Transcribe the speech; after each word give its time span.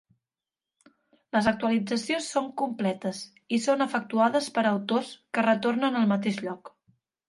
Les 1.37 1.49
actualitzacions 1.51 2.31
són 2.37 2.49
completes 2.63 3.21
i 3.59 3.63
són 3.69 3.89
efectuades 3.89 4.51
per 4.59 4.69
autors 4.75 5.17
que 5.29 5.49
retornen 5.53 6.05
al 6.05 6.15
mateix 6.19 6.47
lloc. 6.47 6.79